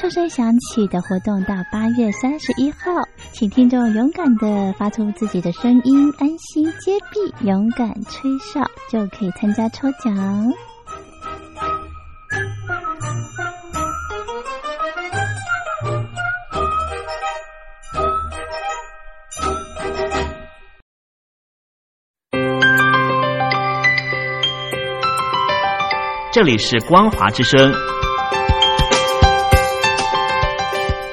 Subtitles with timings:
[0.00, 10.16] 哨声响起的活动到八月三十一号，请听众勇敢的发出自己的声音，安心接币，勇敢吹哨就可以参加抽奖。
[26.32, 27.70] 这里是光华之声。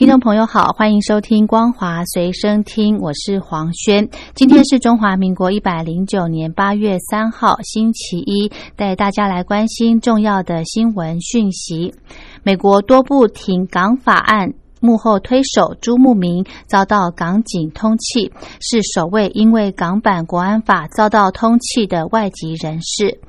[0.00, 4.08] 听众朋友好，欢迎收听光华随身听，我是黄轩。
[4.34, 11.94] 今天是中华民国一百零九年八月三号，星期一，带大家来关心重要的新闻讯息。
[12.42, 23.20] 美国多部挺港法案幕后推手朱慕明遭到港警通缉，是首位因为港版国安法遭到通缉的外籍人士。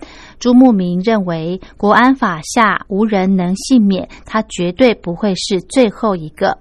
[0.41, 6.57] 朱慕明认为，国安法下无人能幸免，他绝对不会是最后一个。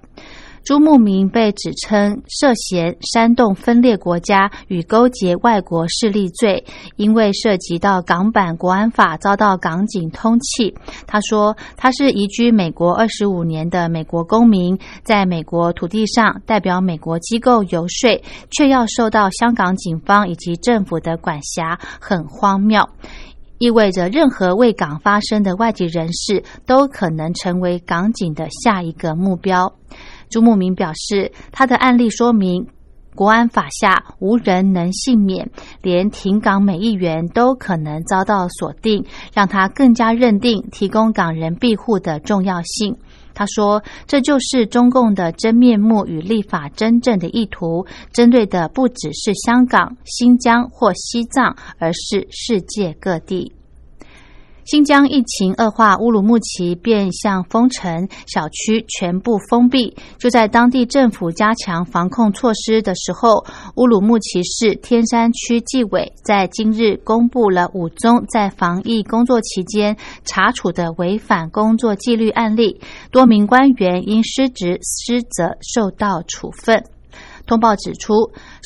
[0.63, 6.63] 朱慕明被指称涉嫌煽动分裂国家与勾结外国势力罪，
[6.95, 10.75] 因为涉及到港版国安法，遭到港警通缉。
[11.07, 18.21] 他说，他是移居美国二十五年的美国公民，在美国土地上代表美国机构游说，
[18.51, 22.87] 却要受到香港警方以及政府的管辖，很荒谬。
[23.61, 29.75] 意味着任何为港发生的外籍人士都可能成为港警的下一个目标。
[30.31, 32.65] 朱慕明表示，他的案例说明，
[33.13, 35.51] 国安法下无人能幸免，
[35.83, 42.97] 连停港每一员都可能遭到锁定，让他更加认定提供港人庇护的重要性。
[43.41, 53.51] 他说：“这就是中共的真面目与立法真正的意图，针对的不只是香港、新疆或西藏，而是世界各地。”
[54.71, 59.97] 新疆疫情恶化，乌鲁木齐变相封城，小区全部封闭。
[60.17, 63.43] 就在当地政府加强防控措施的时候，
[63.75, 72.79] 乌鲁木齐市天山区纪委在今日公布了五宗在防疫工作期间查处的违反工作纪律案例，
[73.11, 76.81] 多名官员因失职失责受到处分。
[77.45, 78.13] 通报指出，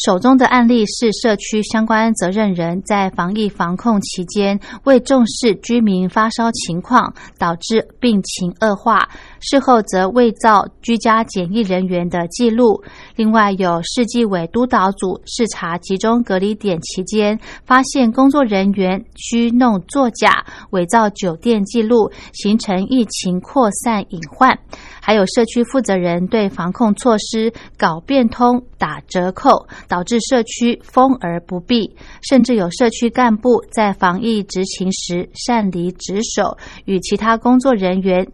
[0.06, 9.10] 手中的案例是社区相关责任人在防疫防控期间未重视居民发烧情况，导致病情恶化。
[9.48, 12.84] 事后则伪造居家检疫人员的记录。
[13.16, 24.58] 另外，有市纪委督导组视察集中隔离点期间，发现工作人员虚弄作假、伪造酒店记录，形成疫情扩散隐患。
[25.00, 31.96] 还有社区负责人对防控措施搞变通、打折扣，导致社区封而不闭。
[32.28, 38.28] 甚至有社区干部在防疫执勤时擅离职守，与其他工作人员。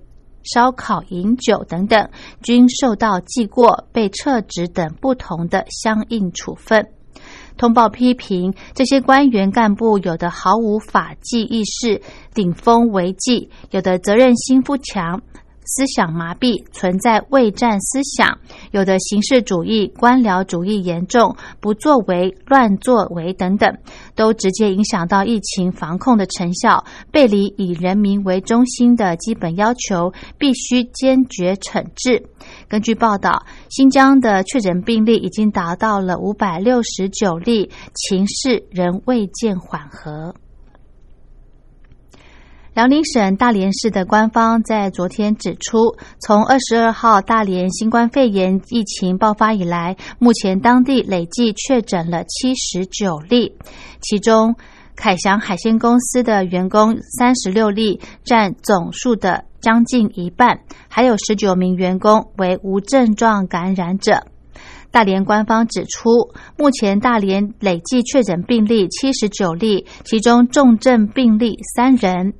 [0.44, 2.10] 烧烤、饮酒等等，
[2.42, 6.90] 均受到记过、被撤职等不同的相应处分。
[7.58, 12.02] 通报批评这些官员干部，有的毫无法纪意识，
[12.34, 15.22] 顶风违纪；有的责任心不强。
[15.66, 18.38] 思想麻痹，存在畏战思想；
[18.72, 23.78] 有的形式主义、官僚主义严重，不作为、乱作为等等，
[24.16, 32.26] 都直接影响到疫情防控的成效，背离以人民为中心的基本要求，必须坚决惩治。
[32.68, 40.34] 根据报道，新疆的确诊病例已经达到了五百六十九例，情势仍未见缓和。
[42.74, 53.54] 辽宁省大连市的官方在昨天指出，从二十二号大连新冠肺炎疫情爆发以来，目前当地累计确诊了七十九例，
[54.00, 54.56] 其中
[54.96, 64.24] 凯翔海鲜公司的员工三十六例，占总数的将近一半，还有十九名员工为无症状感染者。
[64.92, 66.10] 大连官方指出，
[66.58, 72.34] 目前大连累计确诊病例七十九例，其中重症病例三人。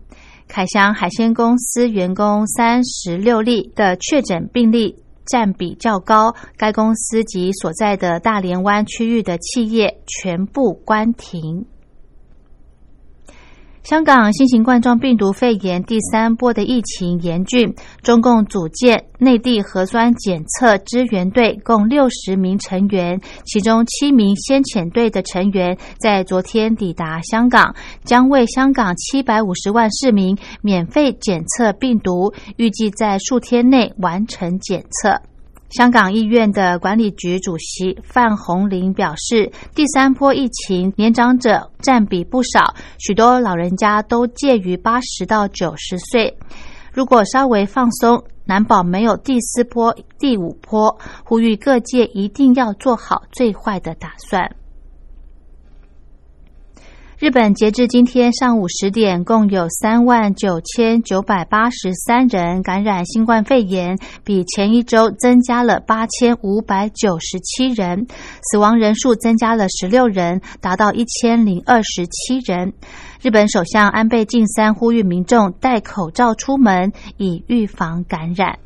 [0.54, 4.94] 凯翔海鲜公司员工三十六例的确诊病例
[5.26, 11.66] 占比较高，该公司及所在的大连湾区域的企业全部关停。
[13.92, 35.22] 香港新型冠状病毒肺炎第三波的疫情严峻，中共组建内地核酸检测支援队，共六十名成员，其中七名先遣队的成员在昨天抵达香港，将为香港七百五十万市民免费检测病毒，预计在数天内完成检测。
[35.72, 46.38] 香港医院的管理局主席范红林表示，第三波疫情年长者占比不少，许多老人家都介于八十到九十岁。
[46.92, 51.00] 如果稍微放松，难保没有第四波、第五波。
[51.24, 54.54] 呼吁各界一定要做好最坏的打算。
[57.22, 68.08] 日本截至今天上午十点，共有三万九千九百八十三人感染新冠肺炎，比前一周增加了八千五百九十七人，
[68.50, 72.74] 死亡人数增加了十六人，达到一千零二十七人。
[73.22, 78.58] 日本首相安倍晋三呼吁民众戴口罩出门，以预防感染。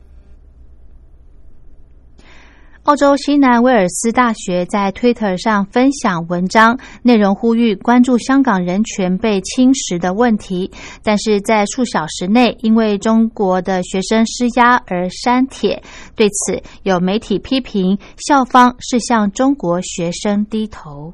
[2.85, 10.69] 澳洲西南威尔斯大学在 Twitter 上分享文章，内容呼吁关注香港人权被侵蚀的问题，
[11.01, 15.81] 但是在数小时内因为中国的学生施压而删帖。
[16.15, 21.11] 对此，有媒体批评校方是向中国学生低头。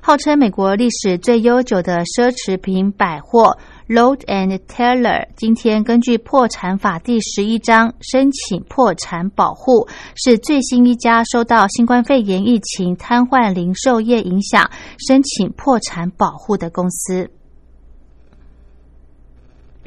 [0.00, 3.58] 号称美国历史最悠久的奢侈品百货。
[3.88, 17.30] Load and Teller 今天根据破产法第十一章申请破产保护，是最新一家受到新冠肺炎疫情瘫痪零售业影响申请破产保护的公司。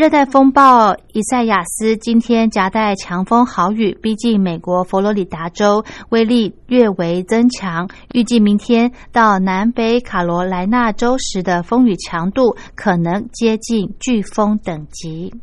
[0.01, 7.87] 热带风暴伊赛亚斯今天夹带强风豪雨逼近美国佛罗里达州，威力略为增强。
[8.11, 15.35] 预计明天到南北卡罗来纳州时的风雨强度可能接近飓风等级。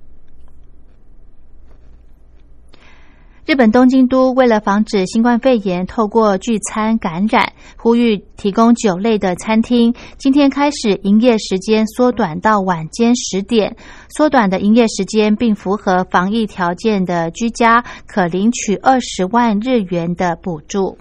[3.48, 13.74] 日本东京都为了防止新冠肺炎透过聚餐感染，呼吁提供酒类的餐厅今天开始营业时间缩短到晚间十点。
[14.10, 20.98] 缩短的营业时间并符合防疫条件的居家可领取二十万日元的补助。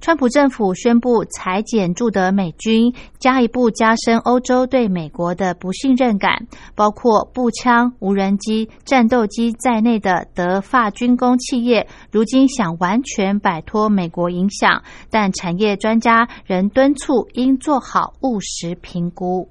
[0.00, 6.46] 川普政府宣布裁减驻德美军，加一步加深欧洲对美国的不信任感。
[6.74, 19.48] 包括步枪、无人机、战斗机在内的德法军工企业，如今想完全摆脱美国影响，但产业专家仍敦促应做好务实评估。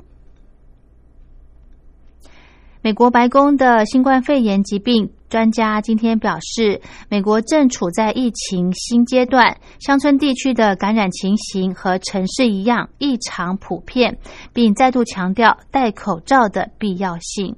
[2.87, 6.79] 美国白宫的新冠肺炎疾病专家今天表示，
[7.09, 14.17] 美国正处在疫情新阶段，乡村地区的感染情形和城市一样异常普遍，
[14.53, 17.57] 并再度强调戴口罩的必要性。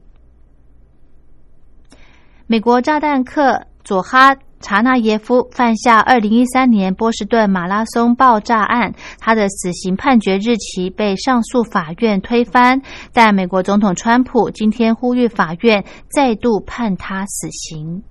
[2.48, 4.36] 美国炸弹客佐哈。
[4.62, 12.82] 查纳耶夫犯下二零一三年波士顿马拉松爆炸案，他的死刑判决日期被上诉法院推翻，
[13.13, 18.04] 但美国总统川普今天呼吁法院再度判他死刑。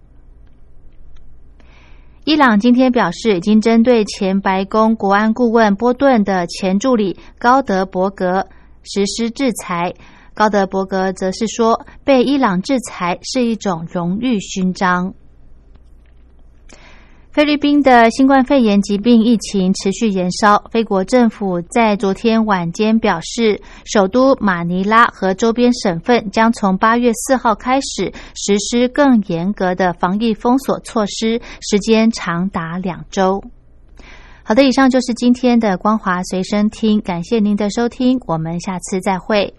[2.25, 8.47] 伊朗今天表示，已经针对前白宫国安顾问波顿的前助理高德伯格
[8.83, 9.95] 实施制裁。
[10.35, 15.15] 高德伯格则是说，被伊朗制裁是一种荣誉勋章。
[17.39, 20.61] 菲律宾的新冠肺炎疾病疫情持续延烧。
[20.73, 33.41] 菲国政府在昨天晚间表示，首都马尼拉和周边省份将从八月四号开始实施更严格的防疫封锁措施，时间长达两周。
[34.43, 39.55] 好的，以上就是今天的光华随身听，感谢您的收听，我们下次再会。